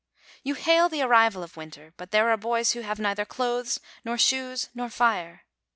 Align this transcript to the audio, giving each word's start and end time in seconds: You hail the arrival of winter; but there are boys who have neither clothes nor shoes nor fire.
You 0.41 0.55
hail 0.55 0.89
the 0.89 1.03
arrival 1.03 1.43
of 1.43 1.55
winter; 1.55 1.93
but 1.95 2.09
there 2.09 2.31
are 2.31 2.35
boys 2.35 2.71
who 2.71 2.81
have 2.81 2.99
neither 2.99 3.23
clothes 3.23 3.77
nor 4.03 4.17
shoes 4.17 4.69
nor 4.73 4.89
fire. 4.89 5.43